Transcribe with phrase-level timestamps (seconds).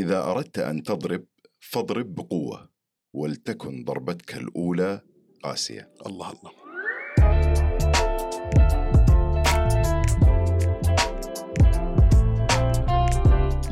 [0.00, 1.24] إذا أردت أن تضرب
[1.60, 2.68] فاضرب بقوة
[3.12, 5.00] ولتكن ضربتك الأولى
[5.42, 5.88] قاسية.
[6.06, 6.52] الله الله.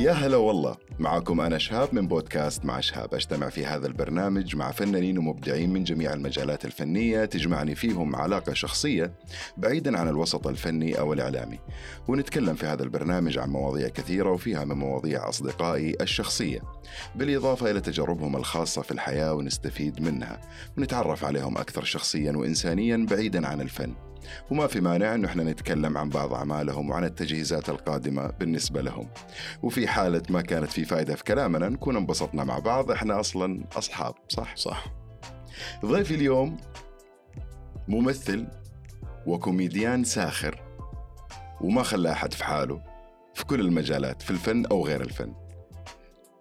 [0.01, 0.88] يا هلا والله.
[0.99, 3.15] معكم أنا شهاب من بودكاست مع شهاب.
[3.15, 9.13] أجتمع في هذا البرنامج مع فنانين ومبدعين من جميع المجالات الفنية تجمعني فيهم علاقة شخصية
[9.57, 11.59] بعيدا عن الوسط الفني أو الإعلامي.
[12.09, 16.61] ونتكلم في هذا البرنامج عن مواضيع كثيرة وفيها من مواضيع أصدقائي الشخصية
[17.15, 20.41] بالإضافة إلى تجاربهم الخاصة في الحياة ونستفيد منها.
[20.79, 23.95] ونتعرف عليهم أكثر شخصيا وإنسانيا بعيدا عن الفن.
[24.51, 29.09] وما في مانع انه إحنا نتكلم عن بعض أعمالهم وعن التجهيزات القادمة بالنسبة لهم.
[29.63, 34.15] وفي حالة ما كانت في فائده في كلامنا نكون انبسطنا مع بعض إحنا أصلا أصحاب
[34.29, 34.85] صح؟ صح
[35.85, 36.57] ضيفي اليوم
[37.89, 38.47] ممثل
[39.27, 40.63] وكوميديان ساخر
[41.61, 42.83] وما خلى أحد في حاله
[43.35, 45.35] في كل المجالات في الفن أو غير الفن.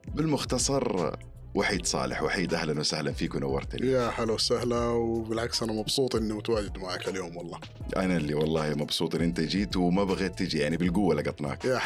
[0.07, 1.11] بالمختصر
[1.57, 2.23] وحيد صالح.
[2.23, 3.88] وحيد أهلا وسهلا فيك ونورتني.
[3.91, 7.59] يا هلا وسهلا وبالعكس أنا مبسوط إني متواجد معك اليوم والله.
[7.95, 11.66] أنا اللي والله مبسوط إن أنت جيت وما بغيت تجي يعني بالقوة لقطناك.
[11.66, 11.81] يا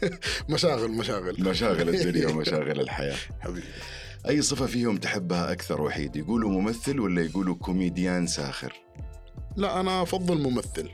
[0.54, 1.36] مشاغل مشاغل.
[1.38, 3.16] مشاغل الدنيا ومشاغل الحياة.
[3.40, 3.66] حبيبي.
[4.28, 8.72] أي صفة فيهم تحبها أكثر وحيد؟ يقولوا ممثل ولا يقولوا كوميديان ساخر؟
[9.56, 10.90] لا أنا أفضل ممثل.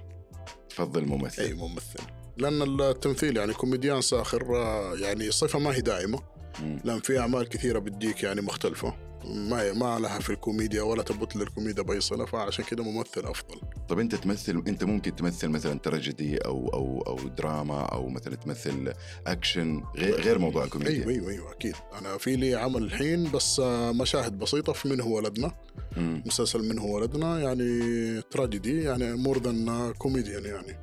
[0.71, 1.43] تفضل ممثل.
[1.43, 2.01] أي ممثل.
[2.37, 6.38] لأن التمثيل يعني كوميديان ساخر آه، يعني صفة ما هي دائمه.
[6.85, 8.95] لأن في أعمال كثيرة بتجيك يعني مختلفة.
[9.25, 13.61] ما ما لها في الكوميديا ولا تمت للكوميديا بأي صله فعشان كده ممثل أفضل.
[13.89, 18.93] طب أنت تمثل أنت ممكن تمثل مثلا تراجيدي أو أو أو دراما أو مثلا تمثل
[19.27, 20.93] أكشن غير غير موضوع الكوميديا.
[20.93, 21.75] أيوه أيوه أيوه أكيد.
[21.99, 25.53] أنا في لي عمل الحين بس آه، مشاهد بسيطة في من هو ولدنا.
[25.97, 30.79] مسلسل من هو ولدنا يعني تراجيدي يعني more than comedian يعني.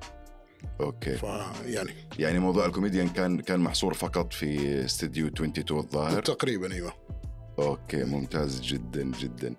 [0.81, 1.17] okay.
[1.17, 2.39] فيعني يعني.
[2.39, 6.21] موضوع الكوميديان كان كان محصور فقط في استديو 22 الظاهر.
[6.21, 6.93] تقريبا أيوه.
[7.59, 9.55] okay ممتاز جدا جدا.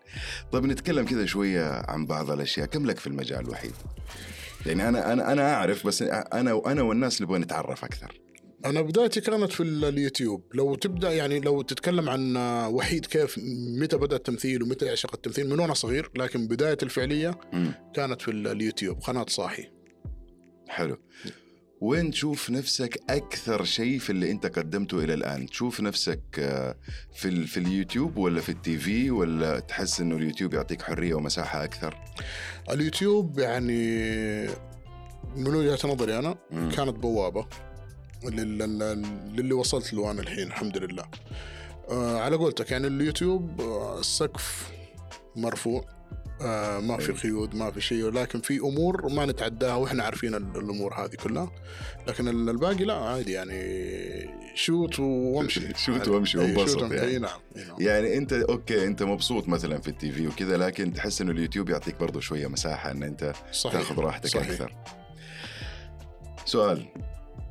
[0.52, 2.66] طيب نتكلم كذا شوية عن بعض الأشياء.
[2.66, 3.72] كم لك في المجال يا وحيد؟
[4.66, 8.20] يعني أنا أنا أنا أعرف بس أنا وأنا والناس نبغى نتعرف أكثر.
[8.64, 10.42] أنا بدايتي كانت في ال- اليوتيوب.
[10.54, 12.36] لو تبدأ يعني لو تتكلم عن
[12.74, 13.38] وحيد كيف
[13.80, 17.38] متى بدأ التمثيل ومتى يعشق التمثيل من وأنا صغير لكن بداية الفعلية.
[17.94, 19.75] كانت في ال- اليوتيوب قناة صاحي.
[20.68, 20.98] حلو.
[21.80, 26.76] وين تشوف نفسك أكثر شيء في اللي أنت قدمته إلى الآن؟ تشوف نفسك آه،
[27.14, 31.64] في ال- في اليوتيوب ولا في التي في ولا تحس إنه اليوتيوب يعطيك حرية ومساحة
[31.64, 31.96] أكثر؟
[32.70, 33.76] اليوتيوب يعني
[35.36, 36.70] من وجهة نظري أنا مم.
[36.70, 37.46] كانت بوابة
[38.24, 39.02] لل- لل-
[39.36, 41.04] للي وصلت له أنا الحين الحمد لله.
[41.88, 44.70] آه على قولتك يعني اليوتيوب آه، السقف
[45.36, 45.95] مرفوع.
[46.42, 47.20] آه ما في أيوة.
[47.20, 51.50] قيود ما في شيء ولكن في أمور ما نتعداها وإحنا عارفين ال- الأمور هذه كلها
[52.08, 53.56] لكن ال- الباقي لا عادي يعني
[54.54, 57.00] شوت وامشي شوت وامشي وانبسط يعني.
[57.02, 57.76] أي نعم نعم.
[57.78, 62.00] يعني أنت okay أنت مبسوط مثلا في ال TV وكذا لكن تحس إنه اليوتيوب يعطيك
[62.00, 64.50] برضه شوية مساحة إن أنت صحيح تاخذ راحتك صحيح.
[64.50, 64.72] أكثر
[66.44, 66.84] سؤال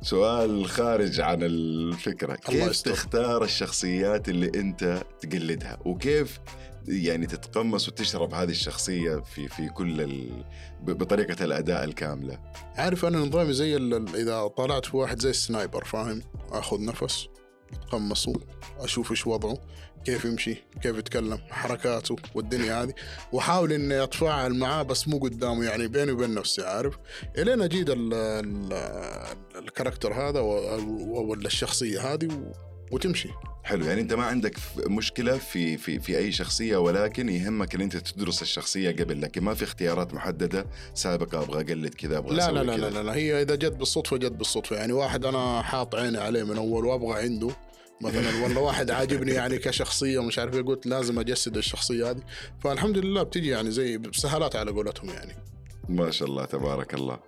[0.02, 2.82] سؤال خارج عن الفكرة كيف.
[2.82, 6.40] تختار الشخصيات اللي أنت تقلدها وكيف
[6.88, 10.44] يعني تتقمص وتشرب هذه الشخصية في في كل ال...
[10.82, 12.38] بطريقة الأداء الكاملة.
[12.76, 17.28] عارف أنا نظامي زي ال- إذا طلعت في واحد زي ال sniper فاهم؟ آخذ نفس
[17.72, 18.32] أتقمصه
[18.78, 19.58] أشوف إيش وضعه
[20.04, 22.94] كيف يمشي كيف يتكلم حركاته والدنيا هذه
[23.32, 26.98] وأحاول إني أتفاعل معاه بس مو قدامه يعني بيني وبين نفسي عارف
[27.38, 28.72] إلين أجيد ال ال
[29.58, 32.52] الكاركتر هذا و- و- ولا الشخصية هذه
[32.92, 33.28] وتمشي.
[33.64, 37.96] حلو يعني أنت ما عندك مشكلة في في في أي شخصية ولكن يهمك إن أنت
[37.96, 42.62] تدرس الشخصية قبل لكن ما في اختيارات محددة سابقة أبغى أقلد كذا أبغى لا لا
[42.62, 44.76] لا, لا لا لا هي إذا جت بالصدفة جت بالصدفة.
[44.76, 47.50] يعني واحد أنا حاط عيني عليه من أول وأبغى عنده
[48.00, 52.22] مثلا ولا واحد عاجبني يعني كشخصية مش عارف إيه، قلت لازم أجسد الشخصية هذه.
[52.60, 55.32] فالحمد لله بتجي يعني زي بسهالات على قولتهم يعني.
[55.88, 57.18] ما شاء الله تبارك الله.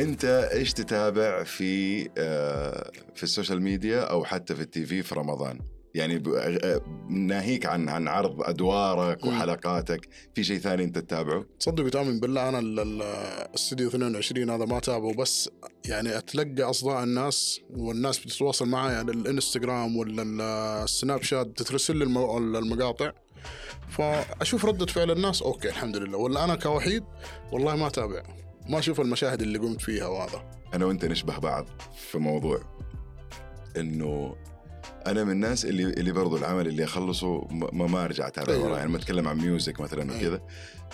[0.00, 5.58] انت إيش تتابع في آه، في السوشيال ميديا أو حتى في التي في في رمضان؟
[5.94, 6.80] يعني آه،
[7.10, 9.24] ناهيك عن عن عرض أدوارك.
[9.26, 10.08] وحلقاتك.
[10.34, 13.02] في شيء ثاني انت تتابعه؟ تصدق وتؤمن بالله أنا ال- ال-
[13.48, 15.50] الاستديو 22 هذا ما تابعه بس
[15.88, 20.40] يعني أتلقى أصداء الناس والناس بتتواصل معي على الإنستغرام ولا ال-
[20.84, 22.04] السناب شات تترسل لي
[22.58, 23.12] المقاطع.
[23.90, 26.18] فأشوف ردة فعل الناس okay الحمد لله.
[26.18, 27.04] ولا أنا كوحيد
[27.52, 28.22] والله ما أتابع.
[28.68, 30.44] ما أشوف المشاهد اللي قمت فيها وهذا
[30.74, 31.66] أنا وأنت نشبه بعض
[32.10, 32.60] في موضوع
[33.76, 34.36] إنه
[35.06, 38.64] أنا من الناس اللي اللي برضو العمل اللي أخلصه ما, ما أرجع أتابع أيوة.
[38.64, 40.16] وراه يعني ما أتكلم عن music مثلا أيوة.
[40.16, 40.40] وكذا.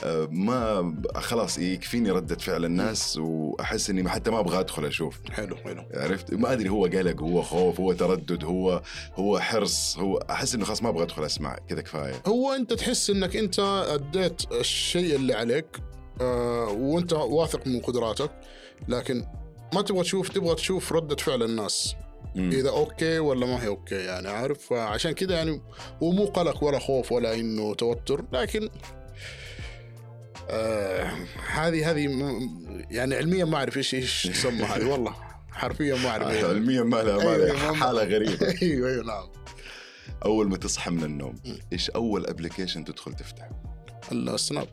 [0.04, 5.20] آه، ما خلاص يكفيني ردة فعل الناس وأحس إني حتى ما أبغى أدخل أشوف.
[5.30, 5.84] حلو حلو.
[5.94, 8.82] عرفت؟ ما أدري هو قلق هو خوف هو تردد هو
[9.14, 11.56] هو حرص هو أحس إنه خلاص ما أبغى أدخل أسمع.
[11.68, 12.22] كذا كفاية.
[12.26, 13.58] هو أنت تحس إنك أنت
[13.88, 15.66] أديت الشيء اللي عليك
[16.70, 18.30] وانت واثق من قدراتك
[18.88, 19.24] لكن
[19.74, 21.94] ما تبغى تشوف تبغى تشوف ردة فعل الناس.
[22.34, 22.50] مم.
[22.50, 25.62] إذا okay ولا ما هي okay يعني عارف؟ فعشان كذا يعني
[26.02, 28.68] هو مو قلق ولا خوف ولا إنه توتر لكن
[30.50, 31.10] آه
[31.52, 34.84] هذه هذه م- يعني علميا ما أعرف إيش إيش تسمى هذه.
[34.92, 35.14] والله
[35.50, 36.26] حرفيا ما أعرف.
[36.44, 38.46] آه، علميا ما لها ما أيوة، لها ما- حالة غريبة.
[38.62, 39.28] أيوه أيوه نعم.
[40.24, 41.34] أول ما تصحى من النوم.
[41.72, 43.50] إيش أول application تدخل تفتحه
[44.12, 44.68] السناب.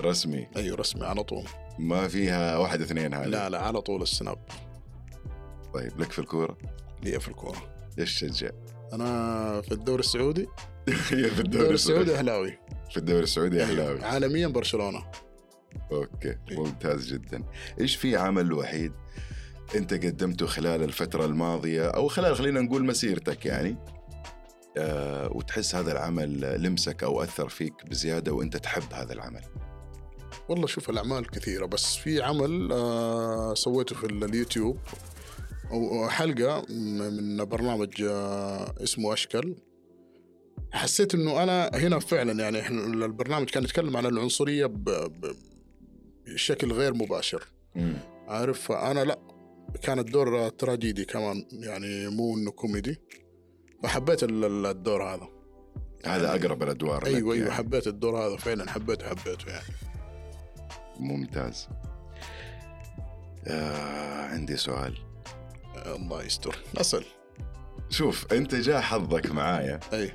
[0.00, 0.48] رسمي.
[0.56, 1.44] أيوه رسمي على طول.
[1.78, 4.38] ما فيها واحد اثنين هذه؟ لا لا على طول السناب.
[5.74, 6.58] طيب لك في الكورة؟
[7.02, 7.74] لي في الكورة.
[7.98, 8.50] إيش تشجع؟
[8.92, 10.48] أنا في الدوري السعودي.
[11.36, 12.58] في الدوري السعودي أهلاوي.
[12.90, 14.04] في الدوري السعودي أهلاوي.
[14.04, 15.02] عالميا برشلونة.
[15.92, 16.58] أوكي إيه.
[16.58, 17.42] ممتاز جدا.
[17.80, 18.92] إيش في عمل وحيد
[19.74, 23.76] أنت قدمته خلال الفترة الماضية؟ أو خلال خلينا نقول مسيرتك يعني.
[24.76, 29.42] آه وتحس هذا العمل لمسك أو أثر فيك بزيادة وأنت تحب هذا العمل؟
[30.50, 34.78] والله شوف الأعمال كثيرة بس في عمل آه سويته في اليوتيوب
[35.70, 39.56] أو حلقة من برنامج آه اسمه أشكال.
[40.72, 44.66] حسيت إنه أنا هنا فعلا يعني إحنا البرنامج كان يتكلم عن العنصرية
[46.26, 47.44] بشكل غير مباشر.
[47.74, 47.96] مم.
[48.28, 49.18] عارف؟ فأنا لا
[49.82, 53.00] كان الدور تراجيدي كمان يعني مو إنه كوميدي.
[53.82, 55.28] فحبيت ال- ال- الدور هذا.
[56.04, 57.50] هذا أقرب الأدوار أيوه أيوه يعني.
[57.50, 59.64] حبيت الدور هذا فعلا حبيته حبيته يعني.
[61.00, 61.68] ممتاز.
[63.46, 64.98] آه عندي سؤال.
[65.86, 66.58] الله يستر.
[66.76, 67.04] اسال
[67.90, 69.80] شوف أنت جاء حظك معايا.
[69.92, 70.12] أي.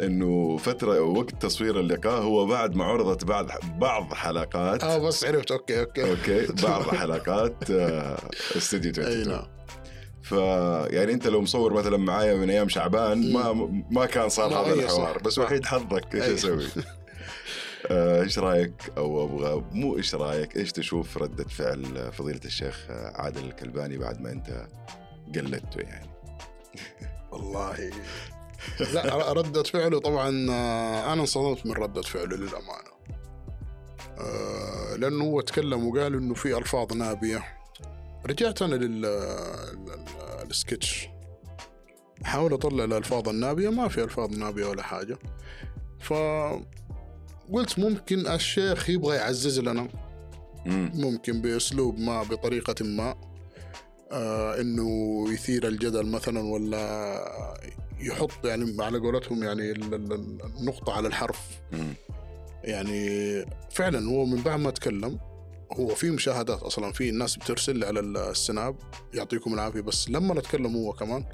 [0.00, 3.46] إنه فترة وقت تصوير اللقاء هو بعد ما عرضت بعض
[3.78, 4.84] بعض حلقات.
[4.84, 6.10] آه بس عرفت okay okay.
[6.10, 8.18] okay بعض حلقات آه،
[8.56, 9.46] استديو أي 22 نعم.
[10.22, 10.32] ف
[10.94, 13.52] يعني أنت لو مصور مثلا معايا من أيام شعبان ما
[13.90, 15.18] ما كان صار هذا أي الحوار.
[15.18, 15.38] بس.
[15.38, 16.34] وحيد حظك إيش أي.
[16.34, 16.64] أسوي؟
[17.90, 23.44] آه، إيش رأيك؟ أو أبغى مو إيش رأيك؟ إيش تشوف ردة فعل فضيلة الشيخ عادل
[23.44, 24.66] الكلباني بعد ما أنت
[25.34, 26.10] قلدته يعني؟
[27.32, 27.90] والله.
[28.94, 32.94] لا ردة فعله طبعا آه، أنا انصدمت من ردة فعله للأمانة.
[34.18, 37.44] آه، لأنه هو تكلم وقال إنه في ألفاظ نابية.
[38.26, 40.04] رجعت أنا لل لل-
[40.50, 41.08] السكتش
[42.24, 45.18] أحاول أطلع الألفاظ النابية ما في ألفاظ نابية ولا حاجة.
[46.00, 46.12] ف
[47.52, 49.88] قلت ممكن الشيخ يبغى يعزز لنا
[50.66, 50.90] مم.
[50.94, 53.14] ممكن بأسلوب ما بطريقة ما
[54.12, 57.64] آه إنه يثير الجدل مثلا ولا
[58.00, 61.40] يحط يعني على قولتهم يعني ال- ال- النقطة على الحرف.
[62.64, 65.18] يعني فعلا هو من بعد ما تكلم
[65.72, 68.76] هو في مشاهدات أصلا في ناس بترسل لي على السناب
[69.14, 71.24] يعطيكم العافية بس لما نتكلم هو كمان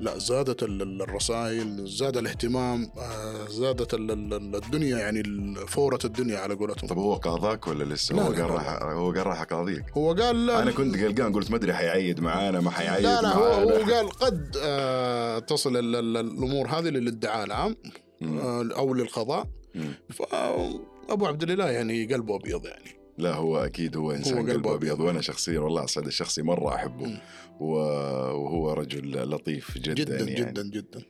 [0.00, 5.22] لا زادت ال- ال- الرسائل زاد الاهتمام آه، زادت ال- ال- الدنيا يعني
[5.66, 8.50] فورة الدنيا على قولتهم طب هو قاضاك ولا لسه؟ هو قال.
[8.50, 12.20] راح هو قال راح أقاضيك هو قال لا أنا كنت قلقان قلت ما أدري حيعيد
[12.20, 16.88] معانا ما حيعيد لا لا هو, هو قال قد آه تصل ال- ال- الأمور هذه
[16.88, 17.76] للادعاء العام.
[18.22, 19.94] آه أو للقضاء مم.
[20.10, 24.74] فأبو عبد الإله يعني قلبه أبيض يعني لا هو أكيد هو إنسان قلبه قلبه.
[24.74, 27.20] أبيض وأنا شخصيا والله على الصعيد الشخصي مرة أحبه
[27.60, 30.34] وهو رجل لطيف جدا جدا يعني.
[30.52, 31.02] جدا جدا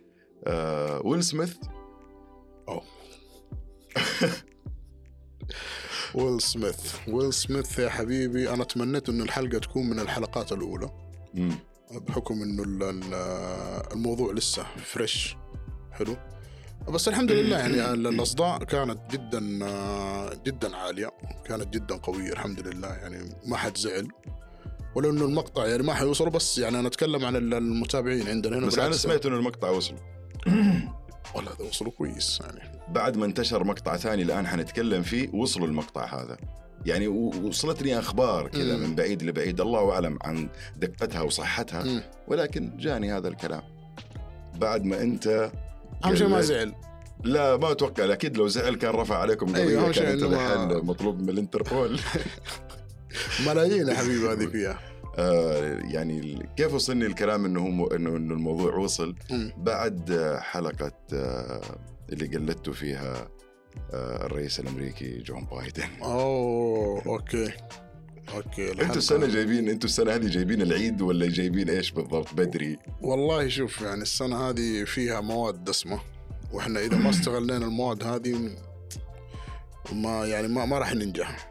[0.46, 1.56] آه ويل سميث
[2.68, 2.82] أوه.
[6.14, 10.90] ويل سميث ويل سميث يا حبيبي أنا تمنيت إنه الحلقة تكون من الحلقات الأولى
[11.34, 11.54] مم.
[11.90, 13.14] بحكم إنه ال- ال-
[13.92, 15.36] الموضوع لسه فريش
[15.92, 16.16] حلو
[16.88, 19.40] بس الحمد لله يعني ال- الأصداء كانت جدا
[20.46, 21.10] جدا عالية
[21.44, 24.08] كانت جدا قوية الحمد لله يعني ما حد زعل.
[24.94, 28.66] ولو إنه المقطع يعني ما حيوصلوا بس يعني أنا أتكلم عن ال- المتابعين عندنا هنا
[28.66, 28.92] بس أنا.
[28.92, 29.94] سمعت إنه المقطع وصل.
[31.34, 32.78] والله هذا وصلوا كويس يعني.
[32.88, 36.36] بعد ما انتشر مقطع ثاني الآن حنتكلم فيه وصلوا المقطع هذا.
[36.86, 38.76] يعني وصلتني أخبار كذا.
[38.76, 39.60] من بعيد لبعيد.
[39.60, 42.02] الله أعلم عن دقتها وصحتها.
[42.28, 43.62] ولكن جاني هذا الكلام.
[44.56, 45.50] بعد ما أنت
[46.04, 46.74] أهم شيء ما قلت- زعل.
[47.24, 50.22] لا ما أتوقع أكيد لو زعل كان رفع عليكم قضية أيوة، أهم كان شيء أنت
[50.22, 52.00] إنه ما- مطلوب من الانتربول.
[53.46, 54.78] ملايين يا حبيبي هذه فيها
[55.18, 59.14] آه يعني كيف وصلني الكلام إنه هو انه إنه الموضوع وصل.
[59.56, 61.60] بعد حلقة آه،
[62.12, 63.28] اللي قلدتوا فيها
[63.92, 66.02] آه، الرئيس الأمريكي جون بايدن.
[66.02, 67.52] أوه okay.
[68.34, 72.78] okay أنتوا السنة جايبين أنتوا السنة هذه جايبين العيد ولا جايبين إيش بالضبط؟ بدري.
[73.00, 76.00] والله شوف يعني السنة هذه فيها مواد دسمة
[76.52, 78.50] وإحنا إذا ما استغلينا المواد هذه
[79.92, 81.50] ما يعني ما ما راح ننجح.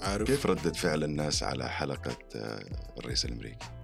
[0.00, 2.64] عارف؟ كيف ردة فعل الناس على حلقة آه،
[2.98, 3.81] الرئيس الأمريكي؟ ال- ال- ال-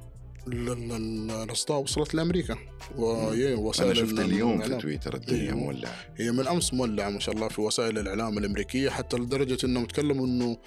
[0.52, 2.56] الاصداء وصلت لأمريكا.
[2.96, 4.76] وهي أنا وسائل شفت ال- اليوم في.
[4.78, 5.54] تويتر الدنيا أيوه.
[5.56, 5.94] مولعة.
[6.16, 10.26] هي من أمس مولعة ما شاء الله في وسائل الإعلام الأمريكية حتى لدرجة إنهم تكلموا
[10.26, 10.58] إنه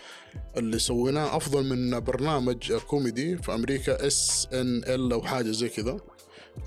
[0.57, 5.97] اللي سويناه أفضل من برنامج كوميدي في أمريكا SNL أو حاجة زي كذا.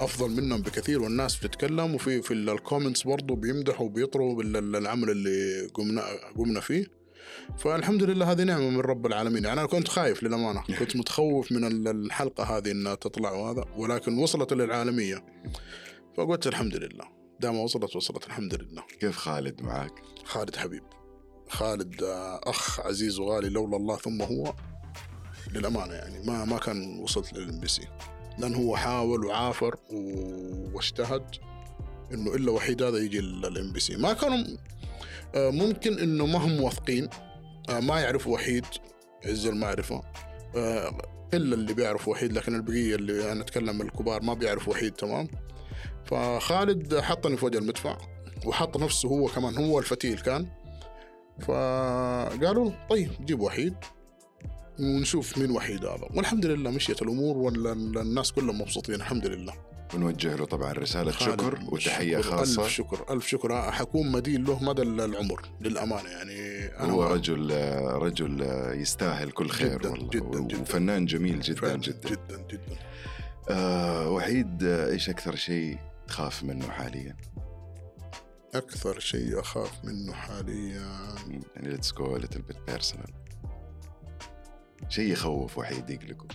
[0.00, 6.04] أفضل منهم بكثير والناس بتتكلم وفي في ال comments برضو بيمدحوا وبيطروا بالعمل اللي قمنا
[6.36, 7.03] قمنا فيه.
[7.58, 9.44] فالحمد لله هذه نعمة من رب العالمين.
[9.44, 10.62] يعني أنا كنت خايف للأمانة.
[10.78, 15.24] كنت متخوف من ال- الحلقة هذه إنها تطلع وهذا ولكن وصلت للعالمية.
[16.16, 17.04] فقلت الحمد لله
[17.40, 19.92] دام وصلت وصلت الحمد لله كيف خالد معاك؟
[20.24, 20.82] خالد حبيب.
[21.48, 24.54] خالد آه، أخ عزيز وغالي لولا الله ثم هو.
[25.52, 27.82] للأمانة يعني ما ما كان وصلت للام بي سي
[28.38, 29.74] لأن هو حاول وعافر
[30.74, 31.24] واجتهد
[32.12, 34.44] إنه إلا وحيد هذا يجي ال MBC ما كانوا
[35.36, 37.08] ممكن إنه ما هم واثقين.
[37.68, 38.64] آه، ما يعرفوا وحيد.
[39.26, 40.02] عز المعرفة.
[40.56, 40.98] آه،
[41.34, 45.28] إلا اللي بيعرف وحيد لكن البقية اللي أنا أتكلم الكبار ما بيعرفوا وحيد تمام؟
[46.04, 47.98] فخالد حطني في وجه المدفع
[48.46, 50.46] وحط نفسه هو كمان هو الفتيل كان.
[51.40, 53.74] فقالوا طيب جيب وحيد
[54.80, 56.08] ونشوف مين وحيد هذا.
[56.14, 59.52] والحمد لله مشيت الأمور والناس كلهم مبسوطين الحمد لله.
[59.94, 62.62] ونوجه له طبعا رسالة خالد، شكر وتحية شكر خاصة.
[62.64, 63.72] الف شكر ألف شكر.
[63.72, 67.50] حكون مدين له مدى العمر للأمانة يعني أنا هو رجل
[68.02, 68.40] رجل
[68.80, 70.60] يستاهل كل خير جداً، والله جداً، جداً.
[70.60, 72.08] وفنان جميل جدا جدا.
[72.10, 72.76] جدا جدا.
[73.50, 77.16] آه وحيد آه، إيش أكثر شيء تخاف منه حاليا؟
[78.54, 80.82] أكثر شيء أخاف منه حاليا.
[81.56, 83.10] يعني let's go little bit personal
[84.88, 86.26] شيء يخوف وحيد يقلقه.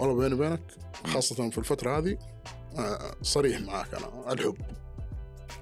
[0.00, 0.60] والله بيني وبينك
[1.06, 2.18] خاصة في الفترة هذه
[2.78, 4.56] آه، صريح معاك أنا الحب.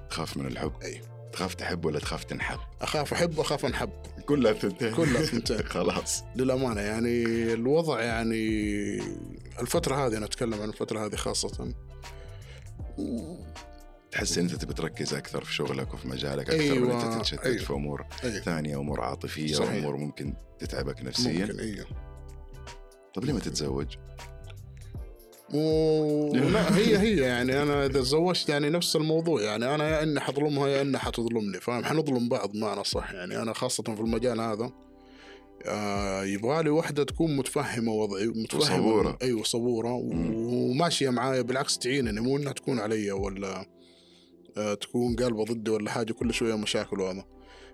[0.09, 1.01] تخاف من الحب؟ أي.
[1.33, 3.89] تخاف تحب ولا تخاف تنحب؟ أخاف أحب أخاف أنحب.
[4.25, 5.63] كلها ثنتين كلها ثنتين.
[5.63, 6.23] خلاص.
[6.35, 8.39] للأمانة يعني الوضع يعني
[9.61, 11.73] الفترة هذه أنا أتكلم عن الفترة هذه خاصة.
[14.11, 17.39] تحس إن أنت تبي تركز أكثر في شغلك وفي مجالك أكثر أيوة، من انت تتشتت
[17.45, 17.57] أيوة.
[17.63, 19.69] في أمور أي ثانية أمور عاطفية صحيح.
[19.75, 21.45] وامور ممكن تتعبك نفسيا.
[21.45, 21.85] ممكن أيوه.
[23.13, 23.87] طب ليه ما تتزوج؟
[25.53, 26.35] و...
[26.35, 30.67] لا هي هي يعني أنا إذا تزوجت يعني نفس الموضوع يعني أنا يا إني حظلمها
[30.67, 34.71] يا انها حتظلمني فاهم حنظلم بعض معنى صح يعني أنا خاصة في المجال هذا
[35.65, 39.17] آه يبغى لي وحدة تكون متفهمة وضعي متفهمة وصبورة.
[39.21, 39.93] أيوه صبورة.
[39.93, 43.65] وماشية معايا بالعكس تعينني مو إنها تكون علي ولا
[44.57, 47.25] آه تكون قلبة ضدي ولا حاجة كل شوية مشاكل وهذا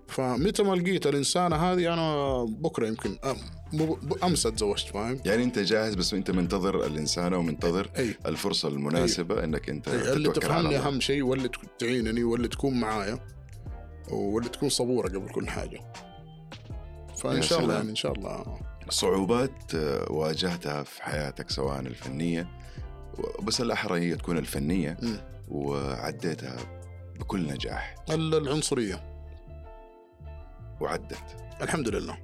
[0.08, 3.18] فمتى ما لقيت الإنسانة هذه أنا بكرة يمكن
[4.24, 8.16] أمس تزوجت فاهم؟ يعني أنت جاهز بس أنت منتظر الإنسانة ومنتظر أي.
[8.26, 13.20] الفرصة المناسبة إنك أنت إيه، اللي تفهمني أهم شيء واللي تعينني واللي تكون معايا
[14.12, 15.80] واللي تكون صبورة قبل كل حاجة.
[17.18, 17.74] فإن شاء الله.
[17.76, 18.60] يعني إن شاء الله.
[18.90, 22.48] صعوبات آه، واجهتها في حياتك سواء الفنية
[23.44, 25.18] بس الأحرى هي تكون الفنية مم.
[25.48, 26.58] وعديتها
[27.20, 27.96] بكل نجاح.
[28.10, 29.15] ال- العنصرية.
[30.80, 31.18] وعدت.
[31.62, 32.18] الحمد لله.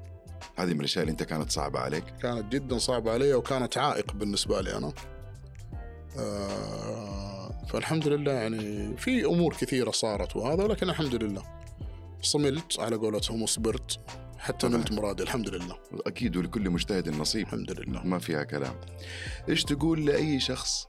[0.57, 2.03] هذه من الأشياء اللي أنت كانت صعبة عليك.
[2.21, 4.93] كانت جدا صعبة علي وكانت عائق بالنسبة لي أنا.
[6.19, 11.43] آه فالحمد لله يعني في أمور كثيرة صارت وهذا ولكن الحمد لله.
[12.21, 13.99] صملت على قولتهم وصبرت
[14.37, 14.67] حتى.
[14.67, 15.23] نلت مرادي.
[15.23, 15.77] الحمد لله.
[16.07, 17.47] أكيد ولكل مجتهد نصيب.
[17.47, 18.03] الحمد لله.
[18.03, 18.75] ما فيها كلام.
[19.49, 20.87] إيش تقول لأي شخص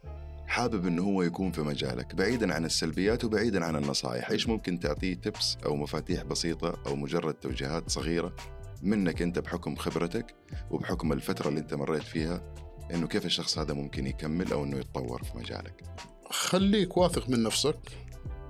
[0.53, 4.31] حابب إنه هو يكون في مجالك بعيدا عن السلبيات وبعيدا عن النصائح.
[4.31, 8.37] إيش ممكن تعطيه تبس أو مفاتيح بسيطة أو مجرد توجيهات صغيرة
[8.83, 10.35] منك أنت بحكم خبرتك
[10.71, 12.55] وبحكم الفترة اللي أنت مريت فيها
[12.95, 15.83] إنه كيف الشخص هذا ممكن يكمل أو إنه يتطور في مجالك؟
[16.31, 17.79] خليك واثق من نفسك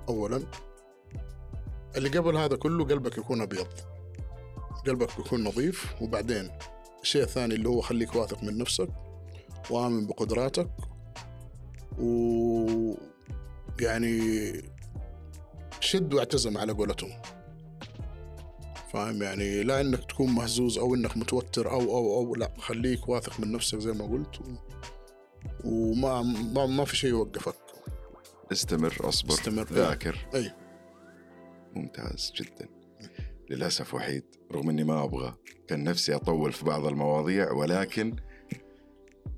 [0.09, 0.43] اولا.
[1.95, 3.67] اللي قبل هذا كله قلبك يكون أبيض
[4.87, 6.01] قلبك يكون نظيف.
[6.01, 6.49] وبعدين
[7.01, 8.89] الشيء الثاني اللي هو خليك واثق من نفسك
[9.69, 10.69] وآمن بقدراتك
[11.99, 12.95] و
[13.79, 14.53] يعني
[15.79, 17.21] شد واعتزم على قولتهم.
[18.93, 23.39] فاهم؟ يعني لا إنك تكون مهزوز أو إنك متوتر أو أو أو لا خليك واثق
[23.39, 24.43] من نفسك زي ما قلت و...
[25.63, 27.55] وما ما, ما في شيء يوقفك.
[28.51, 29.67] استمر أصبر استمر.
[29.73, 30.27] ذاكر.
[30.35, 30.51] اي
[31.75, 32.69] ممتاز جدا.
[33.49, 35.35] للأسف وحيد رغم إني ما أبغى
[35.67, 38.15] كان نفسي أطول في بعض المواضيع ولكن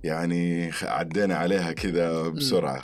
[0.06, 2.84] يعني عدينا عليها كذا بسرعة.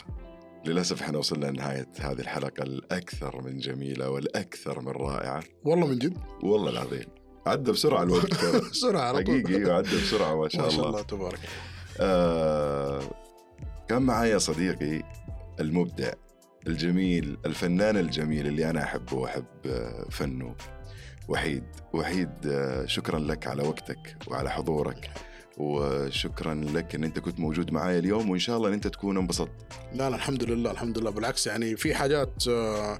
[0.66, 5.42] للأسف إحنا وصلنا لنهاية هذه الحلقة الأكثر من جميلة والأكثر من رائعة.
[5.64, 7.04] والله من جد؟ والله العظيم.
[7.46, 9.40] عدى بسرعة الوقت بسرعة على طول.
[9.42, 10.88] حقيقي أيوة، عدى بسرعة ما شاء ما شاء الله.
[10.88, 11.50] الله تبارك الله.
[12.00, 13.00] آه
[13.88, 15.02] كان معايا صديقي
[15.60, 16.12] المبدع
[16.66, 20.54] الجميل الفنان الجميل اللي أنا أحبه وأحب آه، فنه.
[21.28, 25.10] وحيد وحيد آه، شكرا لك على وقتك وعلى حضورك.
[25.58, 29.50] وشكرا لك إن أنت كنت موجود معايا اليوم وإن شاء الله إن أنت تكون انبسطت.
[29.94, 31.10] لا لا الحمد لله الحمد لله.
[31.10, 32.98] بالعكس يعني في حاجات آه،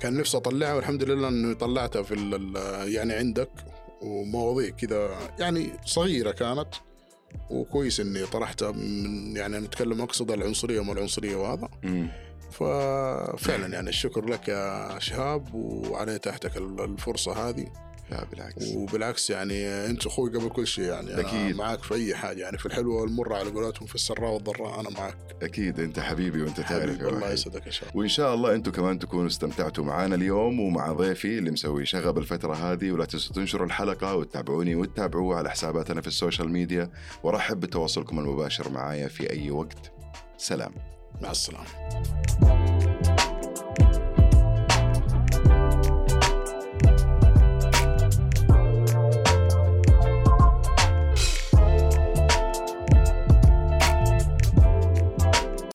[0.00, 2.14] كان نفسي أطلعها والحمد لله انه طلعتها في
[2.86, 3.50] يعني عندك
[4.02, 6.68] ومواضيع كذا يعني صغيرة كانت
[7.50, 11.68] وكويس إني طرحتها من يعني نتكلم أقصد العنصرية وما العنصرية وهذا.
[11.82, 12.08] مم.
[12.50, 17.66] ففعلا يعني الشكر لك يا شهاب وعلى إتاحتك ال- الفرصة هذه.
[18.10, 18.72] لا بالعكس.
[18.74, 21.56] وبالعكس يعني أنت أخوي قبل كل شيء يعني أنا أكيد.
[21.56, 22.40] معاك في أي حاجة.
[22.40, 25.16] يعني في الحلوة والمرة على قولتهم في السراء والضراء أنا معاك.
[25.42, 25.80] أكيد.
[25.80, 27.32] أنت حبيبي وأنت تعرف حبيبي الله.
[27.32, 31.50] يسعدك يا شهاب وإن شاء الله أنتم كمان تكونوا استمتعتوا معنا اليوم ومع ضيفي اللي
[31.50, 32.90] مسوي شغب الفترة هذه.
[32.92, 36.90] ولا تنسوا تنشروا الحلقة وتتابعوني وتتابعوه على حساباتنا في ال social media.
[37.22, 39.92] وأرحب بتواصلكم المباشر معايا في أي وقت.
[40.38, 40.74] سلام.
[41.20, 41.66] مع السلامة.